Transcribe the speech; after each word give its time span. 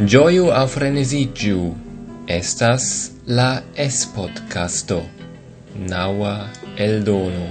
Gioiu 0.00 0.46
au 0.48 0.64
frenesigiu 0.64 1.74
estas 2.24 2.84
la 3.26 3.60
es-podcasto, 3.76 5.02
naua 5.76 6.48
eldono. 6.80 7.44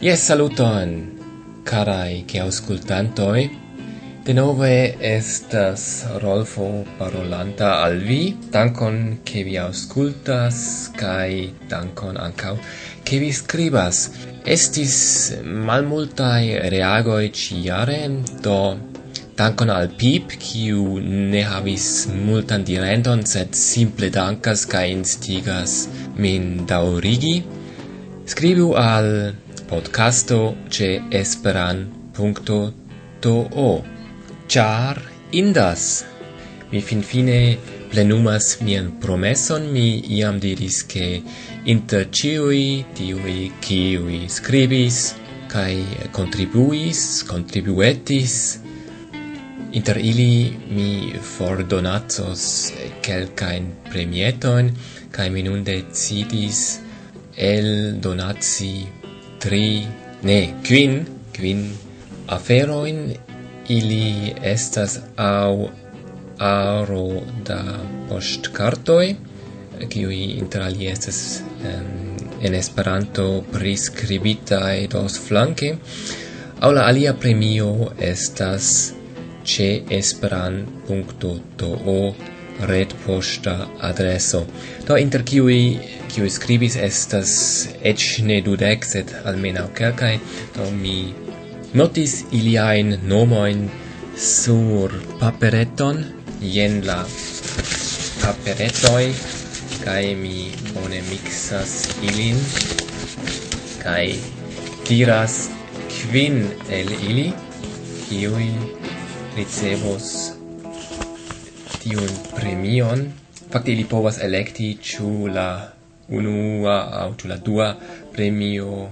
Yes, 0.00 0.24
saluton, 0.24 0.94
carai 1.62 2.24
che 2.24 2.40
auscultantoi. 2.40 3.50
De 4.24 4.32
nove 4.32 4.96
estas 5.00 6.06
Rolfo 6.22 6.86
parolanta 6.96 7.82
al 7.82 8.00
vi. 8.00 8.38
Dankon 8.48 9.20
che 9.22 9.44
vi 9.44 9.58
auscultas, 9.58 10.88
kai 10.96 11.52
dankon 11.68 12.16
ancau 12.16 12.56
che 13.02 13.18
vi 13.18 13.30
scribas. 13.32 14.10
Estis 14.44 15.36
malmultai 15.44 16.70
reagoi 16.70 17.30
ciare, 17.32 18.08
do 18.40 18.93
Dankon 19.34 19.70
al 19.74 19.88
Pip, 19.98 20.30
kiu 20.38 21.00
ne 21.02 21.40
havis 21.42 22.06
multan 22.14 22.62
direnton, 22.62 23.24
sed 23.26 23.56
simple 23.58 24.06
dankas 24.14 24.62
kaj 24.70 24.84
instigas 24.92 25.74
min 26.14 26.62
daŭrigi. 26.70 27.32
Skribu 28.30 28.68
al 28.78 29.08
podcasto 29.66 30.38
ĉe 30.70 30.90
esperan.to, 31.22 32.60
ĉar 34.54 35.02
indas. 35.42 35.88
Mi 36.70 36.80
finfine 36.80 37.38
plenumas 37.90 38.60
mian 38.62 38.92
promeson, 39.02 39.66
mi 39.74 39.98
iam 40.20 40.38
diris 40.38 40.82
ke 40.86 41.10
inter 41.74 42.06
ĉiuj 42.20 42.62
tiuj 42.94 43.38
kiuj 43.66 44.26
skribis 44.38 45.04
kaj 45.50 45.72
kontribuis, 46.14 47.24
kontribuetis, 47.26 48.63
Inter 49.74 49.98
ili 49.98 50.54
mi 50.70 51.12
fordonacos 51.18 52.42
quelcaen 53.02 53.66
premietoin, 53.90 54.70
cae 55.10 55.30
mi 55.34 55.42
nun 55.42 55.64
decidis 55.66 56.60
el 57.36 57.98
donatsi 58.00 58.86
tri, 59.42 59.82
ne, 60.22 60.38
quin, 60.62 61.00
quin 61.34 61.66
aferoin 62.36 63.00
ili 63.68 64.32
estas 64.54 65.00
au 65.16 65.68
aro 66.38 67.06
da 67.46 67.60
postcartoi, 68.08 69.14
kiui 69.90 70.24
inter 70.38 70.68
alie 70.70 70.90
estas 70.92 71.40
um, 71.66 72.16
en 72.44 72.54
Esperanto 72.54 73.42
prescribitae 73.52 74.86
dos 74.92 75.18
flanque, 75.18 75.74
au 76.60 76.72
la 76.72 76.86
alia 76.86 77.14
premio 77.18 77.90
estas 77.98 78.94
ĉe 79.44 79.68
red 82.70 82.92
posta 83.04 83.54
adreso. 83.82 84.44
Do 84.86 84.96
inter 84.96 85.24
kiui 85.26 85.78
kiui 86.12 86.30
scribis 86.30 86.76
estas 86.78 87.32
ec 87.82 88.02
ne 88.22 88.40
dudec, 88.46 88.84
sed 88.86 89.10
almenaŭ 89.26 89.66
kelkaj, 89.78 90.12
do 90.54 90.68
mi 90.76 90.98
notis 91.74 92.20
iliain 92.30 92.94
nomoin 93.10 93.64
sur 94.14 94.94
papereton, 95.18 95.98
jen 96.40 96.78
la 96.86 97.00
paperetoi, 98.22 99.08
kaj 99.82 100.04
mi 100.20 100.52
bone 100.70 101.02
mixas 101.10 101.74
ilin 102.06 102.38
kai 103.82 104.14
tiras 104.86 105.34
quin 105.90 106.38
el 106.78 106.94
ili, 107.10 107.26
kiui 108.06 108.48
ricevos 109.36 110.32
tiun 111.82 112.10
premion. 112.34 113.06
Fakte 113.50 113.72
ili 113.72 113.84
povas 113.84 114.18
elekti 114.22 114.74
ĉu 114.82 115.28
la 115.34 115.48
unua 116.08 116.76
aŭ 117.02 117.08
ĉu 117.20 117.28
la 117.28 117.36
dua 117.36 117.74
premio. 118.12 118.88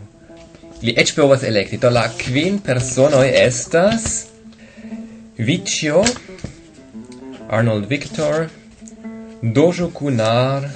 li 0.83 0.95
eĉ 0.99 1.15
povas 1.15 1.43
elekti. 1.47 1.79
Do 1.79 1.91
la 1.91 2.09
kvin 2.19 2.59
personoj 2.59 3.27
estas 3.45 4.27
Vicio, 5.39 6.03
Arnold 7.49 7.87
Victor, 7.89 8.49
Dojo 9.43 9.89
Kunar, 9.95 10.69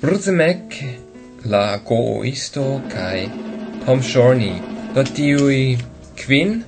Bruzemek, 0.00 0.78
la 1.44 1.78
Goisto 1.86 2.80
kai 2.92 3.28
Tom 3.84 4.02
Shorney. 4.02 4.56
Do 4.94 5.04
tiui 5.04 5.78
kvin 6.16 6.62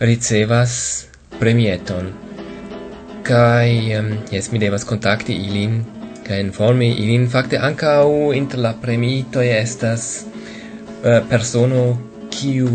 ricevas 0.00 1.06
premieton. 1.38 2.12
Kai 3.22 3.94
um, 3.98 4.14
jes 4.32 4.50
mi 4.52 4.58
devas 4.58 4.84
kontakti 4.84 5.36
ilin 5.46 5.82
kai 6.26 6.40
informi 6.44 6.92
ilin. 7.02 7.28
Fakte 7.30 7.58
ankaŭ 7.68 8.32
inter 8.36 8.62
la 8.66 8.72
premito 8.82 9.42
estas 9.42 10.24
uh, 10.24 11.20
persono 11.30 11.82
kiu 12.32 12.68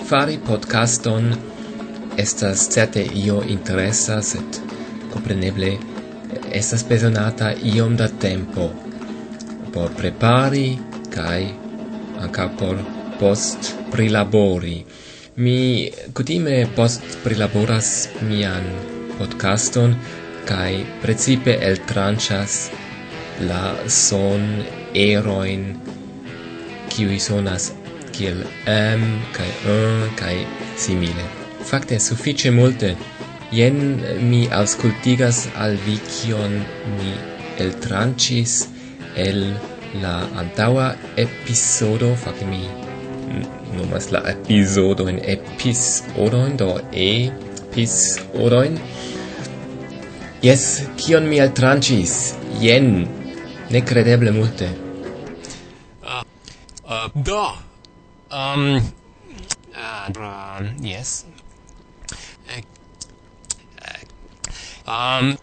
Fari 0.04 0.38
podcaston 0.44 1.32
estas 2.16 2.68
certe 2.68 3.08
io 3.14 3.42
interesa, 3.48 4.22
sed 4.22 4.60
compreneble 5.12 5.72
eh, 5.72 5.78
estas 6.52 6.84
besonata 6.84 7.54
iom 7.56 7.96
da 7.96 8.08
tempo 8.08 8.89
por 9.72 9.90
prepari 9.98 10.78
kai 11.14 11.44
anca 12.24 12.48
por 12.58 12.76
post 13.20 13.74
prilabori. 13.92 14.78
Mi 15.36 15.90
kutime 16.14 16.56
post 16.76 17.02
prilaboras 17.24 18.08
mian 18.28 18.64
podcaston 19.18 19.94
kai 20.50 20.84
precipe 21.02 21.54
el 21.68 21.76
tranchas 21.90 22.70
la 23.48 23.64
son 23.88 24.42
eroin 24.94 25.62
kiui 26.90 27.20
sonas 27.28 27.70
kiel 28.14 28.44
m 28.66 29.02
kai 29.36 29.52
un 29.76 30.10
kai 30.20 30.36
simile. 30.76 31.26
Fakte 31.70 32.00
suffice 32.00 32.50
multe 32.50 32.96
Jen 33.50 33.78
mi 34.30 34.46
auscultigas 34.58 35.48
al 35.58 35.74
vi 35.84 35.96
kion 36.10 36.52
mi 36.98 37.14
eltrancis 37.58 38.52
el 39.16 39.54
la 40.02 40.28
antaua 40.38 40.94
episodo, 41.16 42.14
fakte 42.14 42.46
mi 42.46 42.68
nomas 43.76 44.10
la 44.10 44.20
episodo 44.30 45.08
en 45.08 45.18
episodo 45.24 46.48
do 46.56 46.80
e 46.92 47.30
episodon. 47.70 48.78
Yes, 50.42 50.82
kion 50.96 51.28
mi 51.28 51.40
altranĉis? 51.40 52.34
Jen, 52.60 53.06
nekredeble 53.70 54.32
multe. 54.32 54.70
Uh, 56.02 56.22
uh, 56.88 57.06
do, 57.14 57.42
um, 58.32 58.80
ah, 59.76 60.08
uh, 60.08 60.64
yes. 60.80 61.26
Eh, 62.48 62.62
eh, 63.84 64.00
um, 64.88 65.36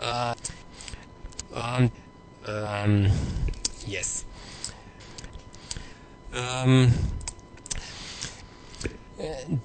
uh, 0.00 0.34
um, 1.54 1.90
um 2.46 3.10
yes. 3.86 4.24
Um 6.32 6.90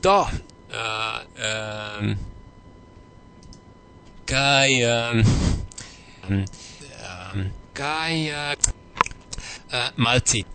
do 0.02 0.26
uh 0.74 1.22
um 1.40 2.18
kai 4.26 4.82
um 4.84 5.24
um 6.30 6.46
kai 7.74 8.30
uh, 8.30 8.56
uh 9.72 9.92
malti. 9.98 10.46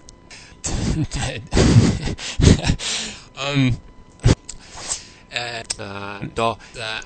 Um 3.41 3.73
uh, 5.33 5.63
do 6.35 6.57
uh, 6.79 7.01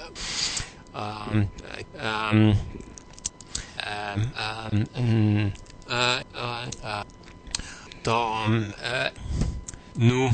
um 0.94 1.48
um 1.96 2.56
um, 3.84 4.84
um, 4.98 5.52
uh 5.88 6.20
uh 6.84 7.04
dom 8.04 8.72
nu 9.96 10.30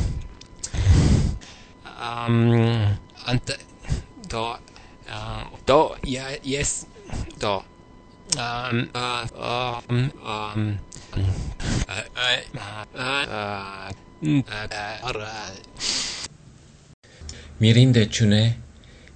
um, 2.00 2.96
ante 3.26 3.54
do 4.30 4.56
uh, 5.10 5.42
do 5.66 5.96
ja 6.06 6.26
yes 6.42 6.86
do 7.40 7.62
um 8.38 8.88
uh, 8.94 9.24
um 9.90 10.10
um 10.24 10.78
uh, 11.88 12.04
uh, 15.04 15.50
mirinde 17.60 18.06
ĉu 18.06 18.26
ne 18.26 18.42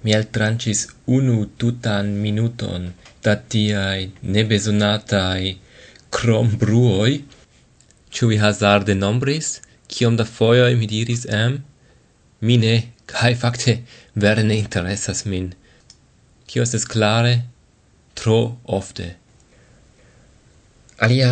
mi 0.03 0.11
eltranĉis 0.13 0.87
unu 1.17 1.45
tutan 1.57 2.05
minuton 2.25 2.93
da 3.25 3.35
tiai 3.51 4.11
nebesonatai 4.21 5.55
crombruoi, 6.15 7.23
ciu 8.13 8.29
vi 8.31 8.37
hazarde 8.39 8.93
nombris, 8.95 9.55
Ciom 9.87 10.15
da 10.17 10.25
foioi 10.25 10.75
mi 10.75 10.87
diris 10.89 11.25
am, 11.29 11.59
mi 12.41 12.57
ne, 12.57 12.75
cae 13.05 13.35
facte 13.41 13.75
vere 14.23 14.43
ne 14.43 14.57
interessas 14.57 15.25
min. 15.29 15.51
Cio 16.49 16.63
estes 16.65 16.87
clare, 16.93 17.35
tro 18.17 18.39
ofte. 18.79 19.07
Alia 21.05 21.29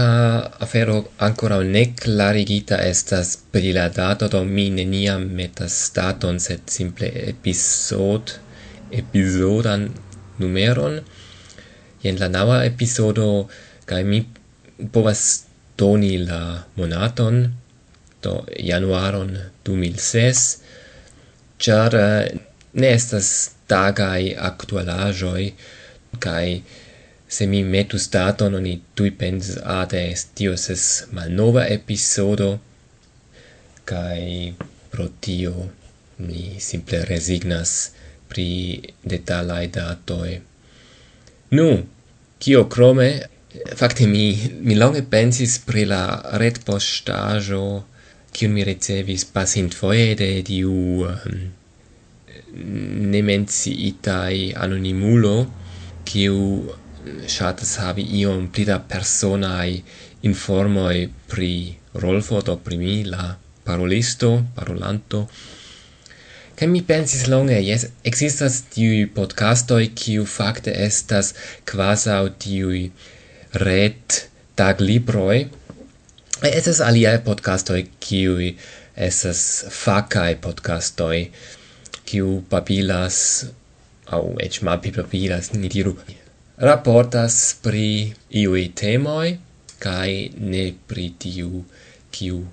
afero 0.65 0.97
ancora 1.27 1.57
ne 1.63 1.83
clarigita 1.95 2.77
estas 2.83 3.37
pri 3.51 3.73
la 3.77 3.87
dato, 3.89 4.27
do 4.27 4.43
mi 4.43 4.69
neniam 4.69 5.25
metas 5.39 5.77
daton, 5.95 6.39
sed 6.45 6.67
simple 6.77 7.09
episod, 7.31 8.35
episodan 8.91 9.87
numeron, 10.39 10.99
jen 12.03 12.19
la 12.21 12.29
nava 12.35 12.57
episodo 12.65 13.27
kaj 13.89 14.01
mi 14.11 14.19
povas 14.95 15.21
doni 15.77 16.17
la 16.29 16.41
monaton 16.75 17.39
do 18.23 18.33
januaron 18.69 19.31
2006 19.65 20.43
ĉar 21.65 21.95
eh, 21.95 22.33
ne 22.73 22.89
estas 22.99 23.29
tagaj 23.73 24.33
aktualaĵoj 24.49 25.43
kaj 26.25 26.47
se 27.35 27.47
mi 27.51 27.63
metus 27.75 28.09
daton 28.15 28.55
oni 28.61 28.73
tui 28.95 29.11
pensis 29.21 29.57
ade 29.79 30.03
tio 30.35 30.57
ses 30.65 30.83
malnova 31.11 31.63
episodo 31.77 32.49
kai 33.91 34.53
pro 34.91 35.07
tio 35.27 35.55
mi 36.17 36.59
simple 36.59 37.05
resignas 37.05 37.91
pri 38.29 38.81
detalai 39.03 39.67
datoi. 39.67 40.41
Nu, 41.57 41.67
Kio 42.43 42.65
crome, 42.67 43.09
fakte 43.79 44.03
mi, 44.07 44.25
mi 44.67 44.75
longe 44.75 44.99
pensis 45.07 45.59
pri 45.63 45.85
la 45.87 46.03
retpostajo 46.41 47.63
kiun 48.33 48.51
mi 48.51 48.65
ricevis 48.67 49.23
pasint 49.29 49.75
foie 49.77 50.15
de 50.19 50.29
diu 50.43 50.73
um, 51.07 51.43
nemenciitai 53.13 54.39
anonimulo, 54.65 55.35
kiu 56.09 56.35
um, 56.35 57.21
shatas 57.35 57.77
havi 57.83 58.05
iom 58.19 58.49
pli 58.51 58.65
da 58.67 58.79
personai 58.93 59.77
informoi 60.27 61.07
pri 61.31 61.53
Rolfo, 62.03 62.41
do 62.41 62.57
pri 62.57 62.77
mi, 62.81 62.95
la 63.05 63.35
parolisto, 63.63 64.33
parolanto, 64.55 65.27
Kaj 66.53 66.67
mi 66.69 66.83
pensis 66.85 67.23
longe, 67.31 67.55
jes, 67.65 67.87
existas 68.05 68.59
tiuj 68.75 69.07
podcastoj, 69.15 69.87
kiu 69.97 70.25
fakte 70.29 70.73
estas 70.85 71.31
kvazaŭ 71.65 72.19
tiuj 72.43 72.81
ret 73.63 74.19
taglibroj. 74.61 75.39
Estas 76.51 76.83
aliaj 76.85 77.15
podcastoj, 77.25 77.79
kiuj 78.05 78.51
estas 79.09 79.41
fakaj 79.79 80.37
podcastoj, 80.45 81.17
kiu 82.05 82.37
papilas 82.53 83.19
au 84.13 84.35
ech 84.45 84.61
mapi 84.61 84.93
babilas, 84.93 85.55
ni 85.57 85.73
diru, 85.73 85.97
raportas 86.69 87.39
pri 87.65 87.87
iui 88.43 88.67
temoi 88.83 89.39
kai 89.81 90.29
ne 90.37 90.67
pri 90.87 91.09
tiu 91.17 91.65
kiu 92.13 92.43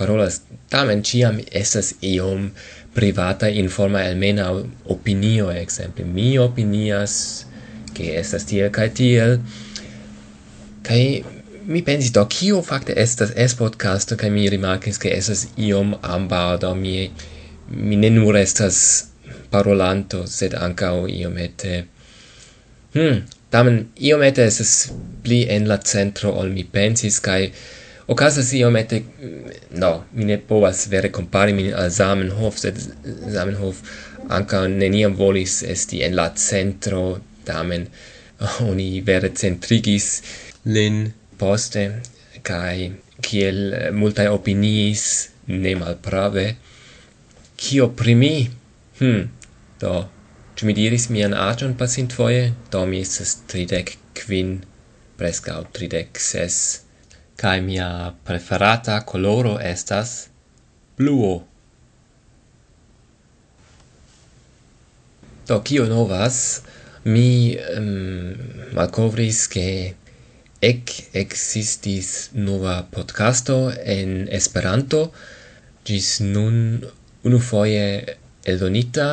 parolas. 0.00 0.40
Tamen 0.72 1.04
ciam 1.04 1.42
esas 1.52 1.92
iom 2.00 2.48
privata 2.94 3.48
informa 3.48 4.04
almena 4.04 4.50
opinio 4.84 5.50
exemple. 5.50 6.04
Mi 6.04 6.38
opinias 6.38 7.46
che 7.94 8.16
estas 8.18 8.44
tiel 8.44 8.70
kai 8.70 8.90
tiel. 8.90 9.40
Kai 10.82 11.24
mi 11.66 11.82
pensi 11.82 12.10
do 12.10 12.24
kio 12.26 12.62
fakte 12.62 12.94
estas 12.96 13.30
es 13.36 13.54
podcast 13.54 14.16
kai 14.16 14.30
mi 14.30 14.48
rimarkis 14.48 14.98
ke 14.98 15.12
es 15.16 15.46
iom 15.56 15.94
amba 16.02 16.56
do 16.56 16.74
mi 16.74 17.10
mi 17.68 17.96
ne 17.96 18.10
nur 18.10 18.36
estas 18.36 18.78
parolanto 19.50 20.24
sed 20.26 20.56
ankaŭ 20.66 20.94
iomete 21.18 21.74
hm 22.94 23.20
tamen 23.50 23.76
iomete 24.08 24.46
es 24.46 24.72
pli 25.22 25.40
en 25.56 25.68
la 25.68 25.78
centro 25.92 26.32
ol 26.40 26.50
mi 26.56 26.64
pensis 26.64 27.20
kai 27.20 27.52
Okazas 28.10 28.52
iomete, 28.58 29.02
no, 29.82 29.90
mi 30.12 30.26
ne 30.26 30.38
povas 30.50 30.86
vere 30.90 31.12
compari 31.14 31.52
min 31.54 31.74
al 31.74 31.90
Zamenhof, 31.94 32.58
sed 32.58 32.80
Zamenhof 33.34 33.82
anca 34.38 34.64
neniam 34.68 35.14
volis 35.18 35.60
esti 35.74 36.02
en 36.06 36.16
la 36.18 36.28
centro, 36.34 37.20
tamen 37.46 37.86
oni 38.70 38.88
vere 39.06 39.30
centrigis 39.42 40.08
lin 40.64 41.04
poste, 41.38 41.84
cae 42.42 42.90
kiel 43.22 43.60
multae 43.94 44.28
opiniis, 44.32 45.04
ne 45.46 45.76
malprave, 45.78 46.46
kio 47.60 47.90
primi. 47.96 48.48
Hm, 49.00 49.28
do, 49.80 49.94
Ĉu 50.60 50.66
mi 50.68 50.74
diris 50.76 51.06
mian 51.08 51.32
aĝon 51.32 51.70
pasintfoje? 51.80 52.40
Do 52.72 52.82
mi 52.88 52.98
estas 53.00 53.30
tridek 53.48 53.94
kvin, 54.18 54.50
preskaŭ 55.16 55.62
tridek 55.72 56.20
ses 56.20 56.56
cae 57.40 57.60
mia 57.64 58.12
preferata 58.24 59.00
coloro 59.08 59.54
estas 59.58 60.28
bluo. 60.98 61.32
Do 65.48 65.56
kio 65.64 65.86
novas, 65.88 66.60
mi 67.04 67.56
um, 67.56 68.34
malkovris 68.76 69.46
ke 69.54 69.66
ek 70.60 70.92
existis 71.16 72.28
nova 72.36 72.82
podcasto 72.92 73.56
en 73.72 74.28
Esperanto, 74.28 75.06
gis 75.88 76.18
nun 76.20 76.84
unu 77.24 77.40
foje 77.40 77.86
eldonita, 78.44 79.08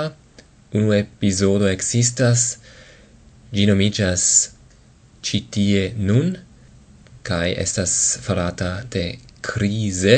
unu 0.76 0.92
episodo 0.98 1.72
existas, 1.72 2.58
gi 3.56 3.66
nomicas 3.72 4.28
Citie 5.24 5.94
Nun, 5.96 6.36
kai 7.28 7.54
estas 7.66 7.94
farata 8.26 8.72
de 8.94 9.06
crise 9.42 10.18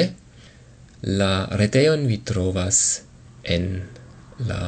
la 1.22 1.34
reteon 1.62 2.06
vi 2.12 2.18
trovas 2.32 3.01
en 3.56 3.66
la 4.50 4.63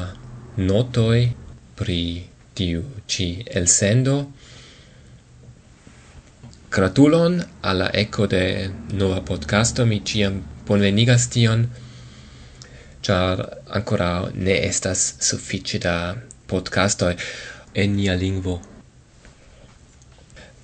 notoi 0.56 1.22
pri 1.78 2.02
tiu 2.54 2.82
ci 3.06 3.28
elsendo 3.60 4.16
Gratulon 6.72 7.42
alla 7.60 7.90
eco 7.92 8.26
de 8.26 8.70
nova 8.92 9.20
podcasto, 9.20 9.84
mi 9.84 10.00
ciam 10.00 10.38
bonvenigas 10.66 11.28
tion, 11.28 11.66
char 13.02 13.42
ancora 13.68 14.30
ne 14.34 14.56
estas 14.68 15.02
suffice 15.20 15.78
da 15.78 16.16
podcastoi 16.46 17.14
en 17.74 17.96
nia 17.96 18.14
lingvo 18.16 18.71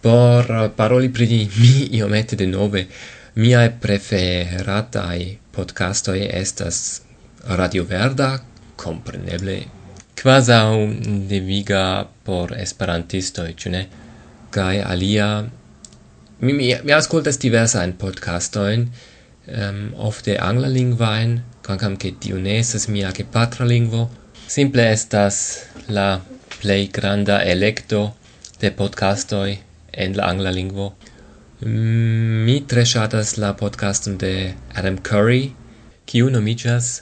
por 0.01 0.71
paroli 0.77 1.13
pri 1.13 1.49
mi 1.59 1.89
iomete 1.99 2.37
de 2.37 2.47
nove 2.47 2.87
miae 3.35 3.71
preferatai 3.81 5.39
podcastoi 5.53 6.29
estas 6.33 7.03
Radio 7.47 7.85
Verda, 7.85 8.39
compreneble, 8.77 9.63
un 10.75 11.27
deviga 11.29 12.07
por 12.25 12.53
esperantistoi, 12.53 13.55
ĉu 13.55 13.71
ne? 13.71 13.87
Kaj 14.51 14.83
alia 14.83 15.29
mi 16.41 16.53
mi, 16.53 16.75
mi 16.85 16.93
ascoltas 16.93 17.39
diversa 17.39 17.85
in 17.85 17.93
podcastoin 17.93 18.89
um, 19.47 19.95
ofte 19.97 20.37
angla 20.39 20.69
lingvain 20.69 21.41
quancam 21.67 21.97
che 21.97 22.13
tiu 22.19 22.39
ne 22.39 22.63
mia 22.89 23.11
che 23.11 23.25
patra 23.25 23.65
lingvo 23.65 24.09
simple 24.47 24.91
estas 24.91 25.65
la 25.87 26.21
plej 26.61 26.91
granda 26.91 27.43
electo 27.45 28.15
de 28.61 28.71
podcastoi 28.71 29.59
en 29.99 30.17
la 30.17 30.29
angla 30.31 30.53
lingvo. 30.55 30.93
Mm, 31.61 32.45
mi 32.47 32.61
tre 32.71 32.85
ŝatas 32.87 33.35
la 33.43 33.53
podcaston 33.59 34.19
de 34.23 34.55
Adam 34.79 34.99
Curry, 35.09 35.51
kiu 36.07 36.31
nomiĝas 36.31 36.93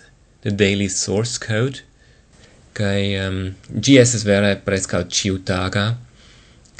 The 0.46 0.54
Daily 0.56 0.88
Source 0.88 1.36
Code, 1.42 1.84
kai 2.76 3.16
um, 3.20 3.38
gi 3.84 3.98
esas 4.00 4.24
vere 4.24 4.54
prescau 4.64 5.04
ciutaga, 5.18 5.86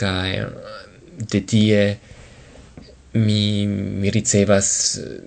kai 0.00 0.46
de 1.32 1.40
tie 1.52 1.82
mi, 3.16 3.66
mi 3.66 4.11
ricevas 4.12 4.68
eh, 5.00 5.20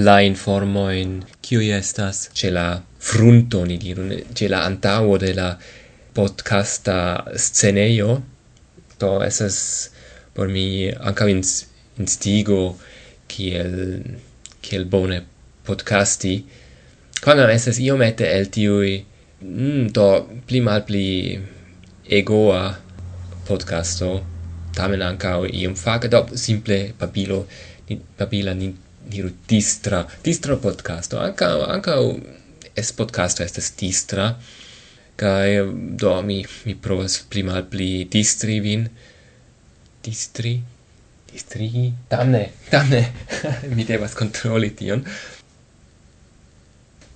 la 0.00 0.20
informoin 0.24 1.18
kiu 1.44 1.60
estas 1.60 2.28
ce 2.32 2.50
la 2.52 2.80
frunto, 2.98 3.64
ni 3.64 3.76
diru, 3.80 4.08
ce 4.34 4.48
la 4.48 4.64
antauo 4.68 5.16
de 5.20 5.32
la 5.36 5.52
podcasta 6.16 6.98
sceneio, 7.36 8.22
to 8.98 9.20
esas 9.24 9.90
por 10.38 10.46
mi 10.46 10.86
anca 10.86 11.26
ins, 11.26 11.66
instigo 11.98 12.78
kiel 13.26 13.72
kiel 14.62 14.84
bone 14.86 15.24
podcasti. 15.66 16.34
Quando 17.24 17.48
esas 17.50 17.80
io 17.82 17.96
mette 17.98 18.28
el 18.36 18.46
tiui 18.54 18.92
mm, 19.42 19.88
do 19.96 20.06
pli 20.46 20.60
mal 20.62 20.84
pli 20.86 21.08
egoa 22.20 22.62
podcasto 23.48 24.12
tamen 24.78 25.02
anca 25.02 25.34
iom 25.42 25.74
fac 25.74 26.06
do 26.06 26.22
simple 26.38 26.78
papilo 27.02 27.40
ni, 27.88 27.98
papila 27.98 28.54
ni 28.54 28.70
diru 29.10 29.34
distra 29.50 30.06
distra 30.22 30.54
podcasto. 30.62 31.18
Anca 31.18 31.50
anca 31.66 31.98
es 32.78 32.94
podcasto 32.94 33.42
es 33.42 33.74
distra 33.74 34.30
kai 35.18 35.66
do 35.98 36.14
mi 36.22 36.44
mi 36.64 36.78
provas 36.78 37.24
pli 37.26 37.42
mal 37.42 37.66
pli 37.66 38.06
distri 38.06 38.62
vin 38.62 38.86
distri 40.08 40.54
distrigi? 41.32 41.92
Damne 42.10 42.48
damne 42.72 43.02
mi 43.76 43.84
devas 43.84 44.14
kontroli 44.14 44.70
tion. 44.76 45.04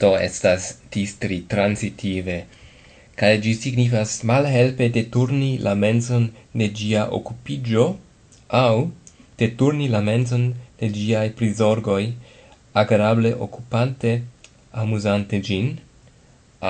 Do 0.00 0.16
estas 0.18 0.74
distri 0.92 1.44
transitive 1.48 2.42
kaj 3.20 3.32
ĝi 3.44 3.52
signifas 3.62 4.14
malhelpe 4.28 4.88
deturni 4.96 5.50
la 5.66 5.74
menson 5.84 6.30
de 6.60 6.68
ĝia 6.80 7.04
okupiĝo 7.18 7.84
aŭ 8.60 8.72
deturni 9.42 9.88
la 9.94 10.00
menson 10.08 10.48
de 10.80 10.88
ĝiaj 10.96 11.26
prizorgoj 11.38 12.02
agrable 12.82 13.34
occupante 13.46 14.14
amusante 14.84 15.40
gin 15.48 15.70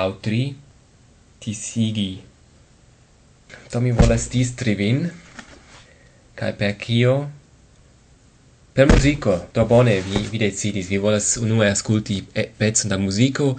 aŭ 0.03 0.07
tri 0.27 0.43
tisigi 1.45 2.11
do 3.73 3.81
mi 3.81 3.91
volas 3.99 4.29
distri 4.29 4.75
vin 4.75 4.99
kai 6.35 6.53
per 6.53 6.75
kio? 6.77 7.15
Per 8.73 8.87
muziko. 8.89 9.35
Do 9.53 9.65
bone, 9.65 9.99
vi, 10.01 10.23
vi 10.31 10.39
decidis. 10.41 10.87
Vi 10.89 10.97
volas 10.97 11.35
unue 11.41 11.69
ascolti 11.69 12.23
e 12.33 12.47
pezon 12.57 12.89
da 12.89 12.97
muziko. 12.97 13.53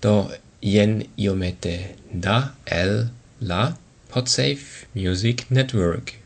Do 0.00 0.30
jen 0.60 1.00
iomete 1.16 1.94
da 2.12 2.54
el 2.64 3.08
la 3.40 3.76
Podsafe 4.12 4.86
Music 4.94 5.46
Network. 5.50 6.23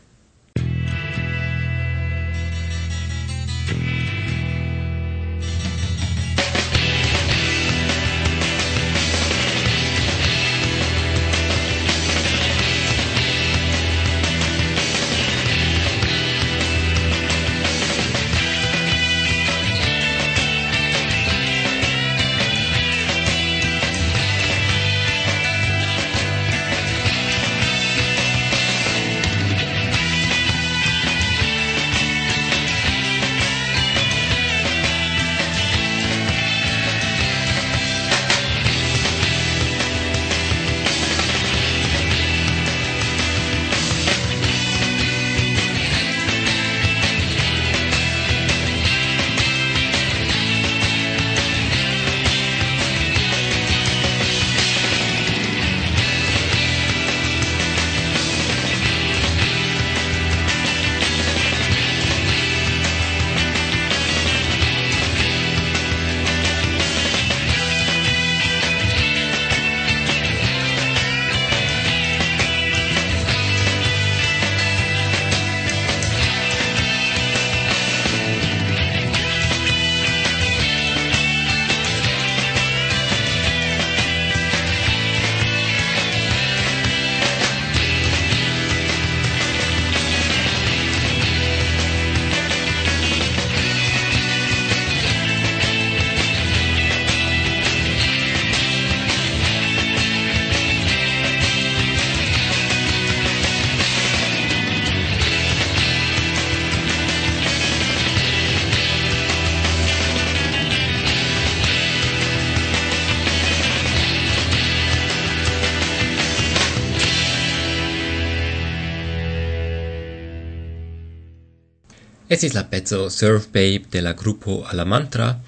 Estis 122.29 122.53
la 122.53 122.63
pezzo 122.63 123.09
Surf 123.09 123.47
Babe 123.49 123.89
de 123.89 124.01
la 124.01 124.13
gruppo 124.13 124.63
alla 124.63 124.85
mantra, 124.85 125.39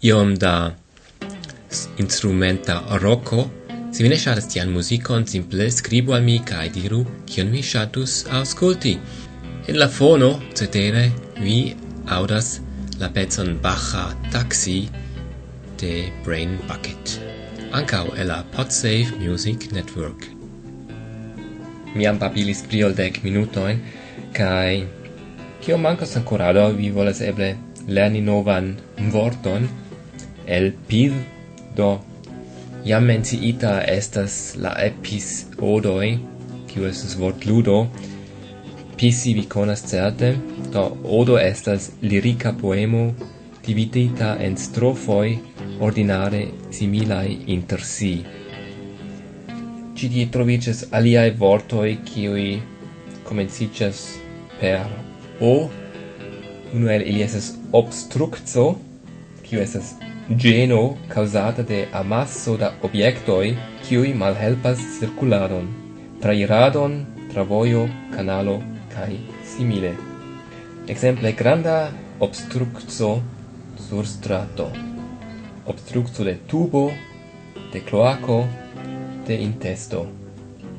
iom 0.00 0.36
da 0.36 0.74
instrumenta 1.96 2.82
rocco, 2.98 3.50
Si 3.94 4.02
vi 4.02 4.08
ne 4.08 4.16
shatas 4.18 4.48
tian 4.50 4.72
musicon, 4.74 5.22
simple 5.24 5.68
scribu 5.70 6.16
al 6.16 6.24
mi 6.26 6.40
cae 6.42 6.66
diru 6.74 7.04
kion 7.30 7.52
vi 7.54 7.60
shatus 7.62 8.24
ausculti. 8.26 8.96
En 9.70 9.78
la 9.78 9.86
fono, 9.86 10.30
cetere, 10.58 11.04
vi 11.38 11.76
audas 12.16 12.58
la 12.98 13.12
pezzon 13.14 13.60
Baja 13.62 14.02
Taxi 14.32 14.88
de 15.78 16.10
Brain 16.24 16.58
Bucket. 16.66 17.20
Ancao 17.70 18.16
e 18.16 18.24
la 18.24 18.42
Podsafe 18.56 19.14
Music 19.20 19.70
Network. 19.70 20.26
Mi 21.94 22.10
am 22.10 22.18
babilis 22.18 22.66
priol 22.66 22.98
dec 22.98 23.22
minutoin, 23.22 23.78
cae 24.34 25.03
kio 25.64 25.78
mancas 25.78 26.16
ancorado, 26.16 26.68
vi 26.76 26.90
volas 26.90 27.20
eble 27.24 27.54
lerni 27.88 28.20
novan 28.20 28.74
vorton? 29.12 29.68
El 30.46 30.72
pid, 30.88 31.14
do 31.76 31.86
jam 32.84 33.06
menciita 33.08 33.78
estas 33.88 34.34
la 34.60 34.74
episodoi, 34.84 36.10
kiu 36.68 36.84
estas 36.84 37.14
vort 37.16 37.46
ludo, 37.48 37.78
pisi 39.00 39.32
vi 39.38 39.46
conas 39.54 39.86
certe, 39.88 40.34
do 40.74 40.84
odo 41.20 41.38
estas 41.40 41.92
lirica 42.02 42.52
poemo 42.60 43.06
dividita 43.64 44.34
en 44.44 44.58
strofoi 44.60 45.38
ordinare 45.80 46.42
similai 46.70 47.38
inter 47.56 47.80
si. 47.80 48.12
Ci 49.96 50.12
die 50.12 50.28
trovices 50.28 50.84
aliae 50.92 51.32
vortoi, 51.40 51.96
kiui 52.04 52.60
comencicias 53.24 54.04
per 54.60 55.03
O 55.40 55.68
unu 56.74 56.88
el 56.90 57.02
ili 57.06 57.22
estas 57.22 57.52
obstrukco, 57.72 58.74
kiu 59.42 59.60
estas 59.60 59.94
geno 60.28 60.96
causata 61.08 61.62
de 61.62 61.86
amasso 61.92 62.56
da 62.56 62.72
objektoj 62.82 63.56
kiui 63.88 64.14
malhelpas 64.14 64.78
circuladon, 64.98 65.68
trairadon, 66.20 67.04
travojo, 67.32 67.88
canalo 68.16 68.62
kai 68.94 69.18
simile. 69.56 69.92
Exemple 70.88 71.32
granda 71.32 71.90
obstrukco 72.20 73.20
sur 73.88 74.06
strato. 74.06 74.70
Obstrukco 75.66 76.24
de 76.24 76.36
tubo, 76.46 76.90
de 77.72 77.80
cloaco, 77.80 78.44
de 79.26 79.34
intesto. 79.34 80.06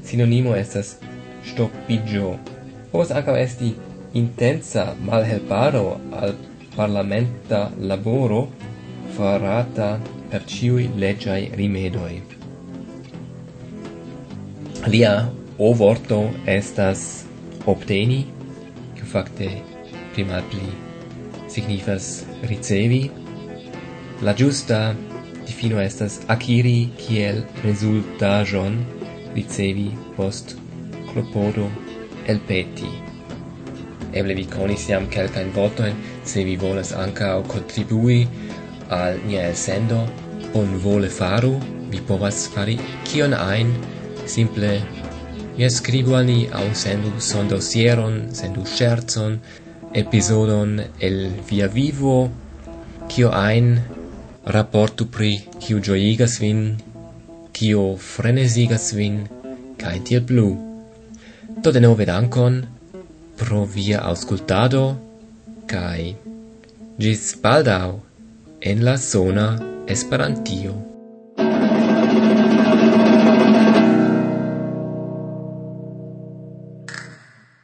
Sinonimo 0.03 0.55
estas 0.55 0.97
stoppigio 1.43 2.35
Povas 2.95 3.09
ankaŭ 3.11 3.33
esti 3.35 3.73
intensa 4.15 4.95
malhelparo 5.03 5.99
al 6.11 6.35
parlamenta 6.75 7.71
laboro 7.79 8.47
farata 9.15 9.99
per 10.29 10.45
ciui 10.45 10.89
legiai 10.95 11.51
rimedoi. 11.53 12.21
Lia 14.87 15.31
o 15.57 15.73
vorto 15.73 16.19
estas 16.45 17.25
obteni, 17.65 18.25
que 18.95 19.03
facte 19.03 19.49
prima 20.13 20.41
pli 20.49 20.67
signifas 21.47 22.25
ricevi, 22.43 23.09
la 24.21 24.33
giusta 24.33 24.95
difino 25.45 25.79
estas 25.79 26.19
aciri 26.27 26.91
kiel 26.97 27.43
resultajon 27.63 28.79
ricevi 29.35 29.89
post 30.15 30.55
clopodo 31.11 31.67
elpeti 32.27 33.04
eble 34.15 34.35
vi 34.37 34.45
conis 34.49 34.87
jam 34.89 35.07
kelkajn 35.11 35.51
vortojn, 35.55 35.95
se 36.23 36.43
vi 36.47 36.55
volas 36.57 36.93
ankaŭ 36.95 37.43
kontribui 37.51 38.21
al 38.89 39.19
nia 39.27 39.47
elsendo, 39.49 40.03
bonvole 40.53 41.09
faru, 41.09 41.55
vi 41.91 42.01
povas 42.07 42.45
fari 42.53 42.77
kion 43.07 43.35
ajn, 43.37 43.73
simple 44.25 44.71
mi 45.57 45.69
skribu 45.71 46.15
al 46.17 46.25
ni 46.27 46.39
aŭ 46.51 46.65
sendu 46.75 47.11
sondosieron, 47.19 48.15
sendu 48.35 48.65
ŝercon, 48.67 49.37
episodon 49.95 50.81
el 50.99 51.19
via 51.49 51.67
vivo, 51.71 52.17
kio 53.07 53.29
ajn? 53.31 53.77
Raportu 54.55 55.07
pri 55.09 55.31
kiu 55.63 55.79
ĝojigas 55.81 56.35
vin, 56.41 56.59
kio 57.55 57.85
frenezigas 57.97 58.91
vin, 58.93 59.23
kaj 59.79 59.95
tiel 60.09 60.25
plu. 60.27 60.49
Do 61.63 61.71
denove 61.71 62.05
dankon, 62.05 62.59
pro 63.37 63.65
via 63.65 63.99
auscultado 63.99 64.83
kai 65.67 66.15
gis 66.97 67.35
baldau 67.43 67.99
en 68.61 68.83
la 68.87 68.97
zona 68.97 69.47
Esperantio. 69.87 70.84